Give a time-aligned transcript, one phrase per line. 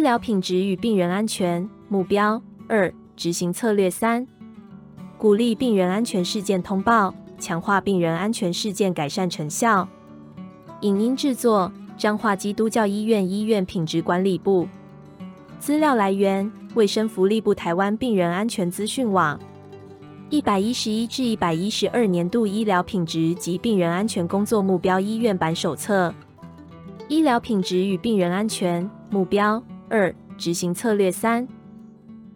[0.00, 4.26] 医疗品质与病人安全目标二，执行策略三，
[5.18, 9.86] 鼓励病人安全事件通报，强化病人安全事件改善成效。
[10.80, 14.66] 影音制作：彰化基督教医院医院品质管理部。
[15.58, 19.38] 资料来源：卫生福利部台湾病人安全资讯网。
[20.30, 26.14] 一百一十一至一百一十二年度医疗品质及病人安全工作目标医院版手册。
[27.06, 29.62] 医疗品质与病人安全目标。
[29.90, 31.48] 二、执行策略三，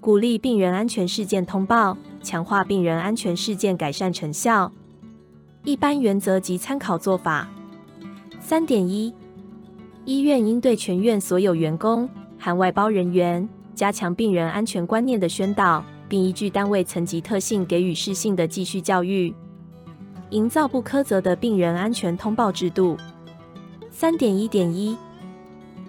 [0.00, 4.72] 鼓励病人安全事件通报，强化病人安全事件改善成效。
[5.62, 7.46] 一般原则及参考做法。
[8.40, 9.14] 三点一，
[10.06, 19.34] 医院应对全院所有员工含外包人员，加强病人安全观念的宣导，并依据单位层级特性给予适性的继续教育，
[20.30, 22.96] 营造不苛责的病人安全通报制度。
[23.90, 24.96] 三点一点一。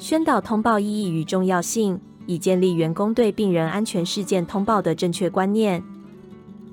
[0.00, 5.80] 宣导通报意义与重要性，以建立员工对病人安全事件通报的正确观念。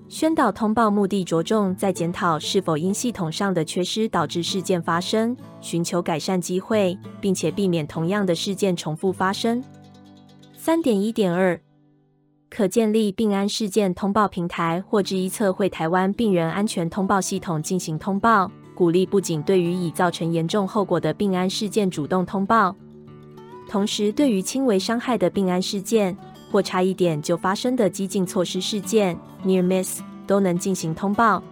[0.08, 9.62] 宣导通报目的着重在检讨是否因系统上的缺失导致事件发生，寻求改善机会，并且避免同样的事件重复发生。
[10.56, 11.60] 三点一点二，
[12.50, 22.74] 可建立病安事件通报平台或之一测绘台湾病人安全通报系统进行通报，鼓励不仅对于已造成严重后果的病安事件主动通报。
[23.70, 26.18] 同时，对于轻微伤害的病安事件，
[26.52, 31.44] 或差一点就发生的激进措施事件 （near miss） 都能进行通报。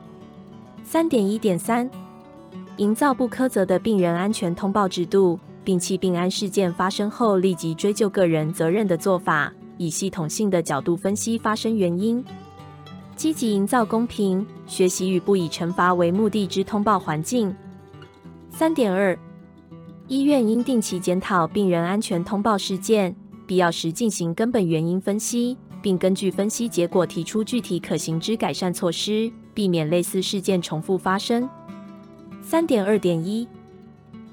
[0.83, 1.89] 三点一点三，
[2.77, 12.23] 营造不苛责的病人安全通报制度，摒弃病安事件发生后立即追究个人责任的做法，以系统性的角度分析发生原因，
[13.17, 17.53] 积极营造公平、学习与不以惩罚为目的之通报环境。
[18.49, 19.17] 三点二。
[20.07, 23.15] 医院应定期检讨病人安全通报事件，
[23.47, 31.49] 必要时进行根本原因分析，并根据分析结果提出具体可行之改善措施，避免类似事件重复发生。
[32.39, 33.47] 三点二点一，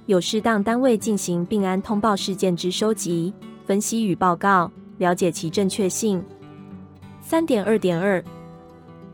[0.04, 3.32] 有适当单位进行病安通报事件之收集、
[3.64, 6.22] 分析与报告，了解其正确性。
[7.22, 8.22] 三点二点二，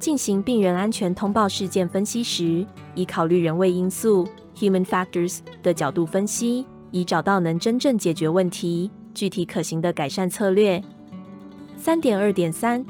[0.00, 2.66] 进行病人安全通报事件分析时，
[2.96, 4.26] 以考虑人为因素。
[4.58, 10.82] Human factors 的角度分析，以找到能真正解决问题、具体可行的改善策略。
[11.76, 12.84] 三点二点三，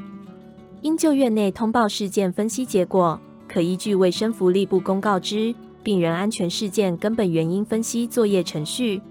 [0.81, 9.03] 应就院内通报事件分析结果，可依据卫生福利部公告之病人安全事件根本原因分析作业程序，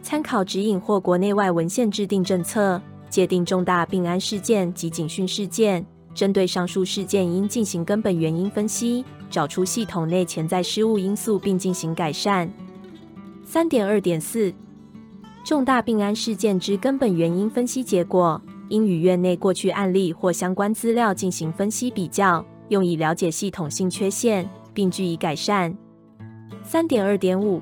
[0.00, 5.84] 参考指引或国内外文献制定政策，界定重大病安事件及警讯事件。
[6.16, 12.50] 针对上述事件，应进行根本原因分析，找出系统内潜在失误因素，并进行改善。
[13.44, 14.50] 三点二点四，
[15.44, 18.40] 重大病安事件之根本原因分析结果，
[18.70, 25.76] 应与院内过去案例或相关资料进行分析比较，用以了解系统性缺陷，并据以改善。
[26.64, 27.60] 三点二点五，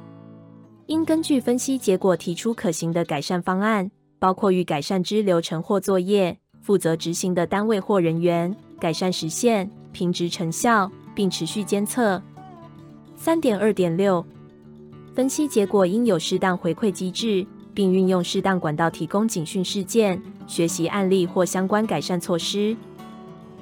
[0.87, 6.39] 应根据分析结果提出可行的改善方案，包括与改善之流程或作业。
[6.65, 12.23] 负责执行的单位或人员改善实现、评值成效，并持续监测。
[13.15, 14.25] 三点二点六，
[15.13, 22.75] 分析结果应有适当回馈机制，并运用适当管道提供警讯事件、学习案例或相关改善措施，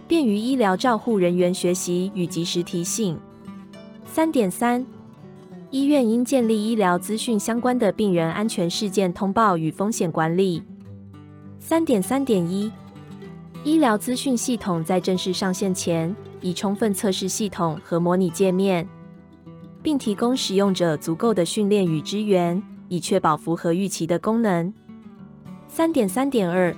[0.06, 3.18] 便于医疗照护人员学习与及时提醒。
[4.06, 4.86] 三点三，
[5.72, 10.62] 医院应建立医疗资讯相关的病人安全事件通报与风险管理。
[11.58, 12.70] 三点三点一。
[13.64, 18.88] 医疗资讯系统在正式上线前，已充分测试系统和模拟界面，
[19.80, 24.74] 并提供使用者足够的训练与支援，以确保符合预期的功能。
[25.68, 26.74] 三点三点二，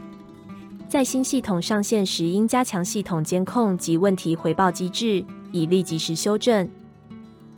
[0.86, 6.68] 在新系统上线时，应加强系统监控及问题回报机制，以利及时修正。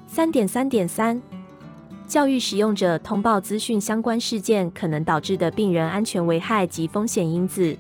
[0.07, 1.21] 三点三点三，
[2.07, 7.77] 教育使用者通报资讯相关事件可能导致的病人安全危害及风险因子，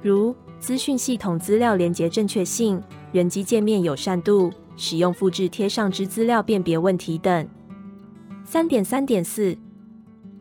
[0.00, 0.32] 如。
[0.64, 2.82] 资讯系统资料连结正确性、
[3.12, 7.46] 人机界面友善度、使用复制贴上之资料辨别问题等。
[8.46, 9.54] 三点三点四，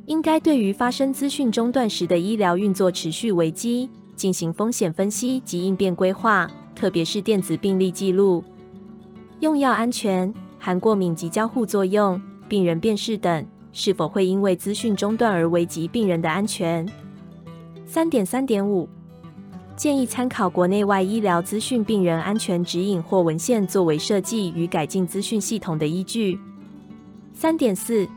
[0.06, 8.42] 应该对于发生资讯中断时的医疗运作持续危机进行风险分析及应变规划，特别是电子病历记录、
[9.42, 16.88] 用药安全、含过敏及交互作用、病人辨识等，是否会因为资讯中断而危及病人的安全。
[17.86, 18.88] 三点三点五。
[19.76, 26.40] 建议参考国内外医疗资讯病人安全指引或文献，作为设计与改进资讯系统的依据。
[27.34, 28.08] 三点四，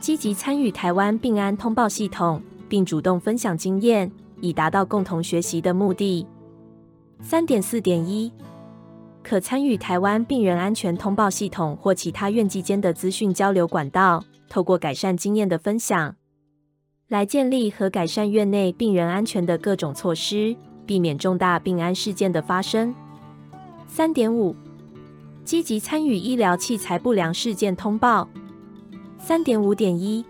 [0.00, 4.10] 积极参与台湾病安通报系统，并主动分享经验，
[4.40, 6.26] 以达到共同学习的目的。
[7.20, 8.32] 三点四点一，
[9.22, 16.16] 可参与台湾病人安全通报系统或其他院际间的资讯交流管道，透过改善经验的分享，
[17.12, 20.56] 来建立和改善院内病人安全的各种措施，
[20.86, 22.94] 避免重大病安事件的发生。
[23.86, 24.56] 三点五，
[25.44, 28.26] 积极参与医疗器材不良事件通报。
[29.18, 30.24] 三点五点一，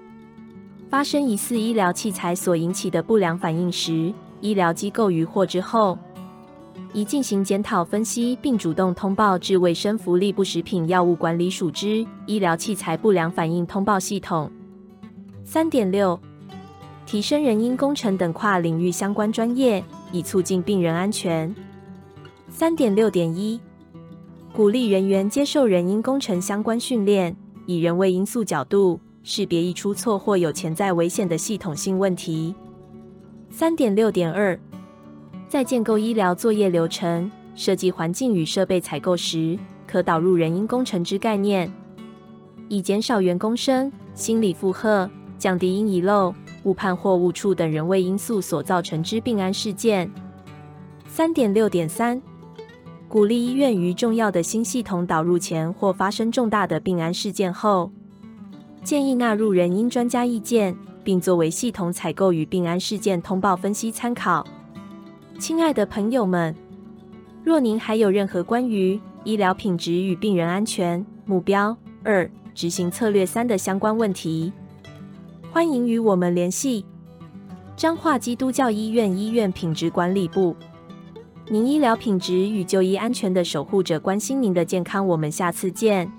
[0.90, 5.96] 发生疑似医疗器材所引起的不良反应时，医疗机构于获知后，
[6.92, 14.50] 已进行检讨分析，并主动通报至卫生福利部食品药物管理署之医疗器材不良反应通报系统。
[15.44, 16.18] 三点六，
[17.12, 21.54] 提升人因工程等跨领域相关专业，以促进病人安全。
[22.48, 23.60] 三点六点一，
[24.50, 27.36] 鼓励人员接受人因工程相关训练。
[27.66, 32.54] 以人为因素角度识别易出错或有潜在危险的系统性问题。
[33.50, 34.58] 三点六点二，
[35.46, 41.70] 在建构医疗作业流程、设计环境与设备采购时，可导入人因工程之概念，
[42.70, 50.10] 以减少员工生、心理负荷，降低因遗漏、误判或误触等人为因素所造成之病安事件。
[51.06, 52.20] 三点六点三。
[53.08, 57.92] 鼓励医院于重要的新系统导入前或发生重大的病安事件后，
[58.82, 60.74] 建议纳入人因专家意见，
[61.04, 64.46] 并作为系统采购与病安事件通报分析参考。
[65.38, 66.56] 亲爱的朋友们，
[67.44, 74.50] 若您还有任何关于医疗品质与病人安全目标二执行策略三的相关问题，
[75.52, 76.82] 欢迎与我们联系。
[77.76, 80.56] 彰化基督教医院医院品质管理部。
[81.50, 85.06] 您医疗品质与就医安全的守护者，关心您的健康。
[85.06, 86.10] 我们下次见。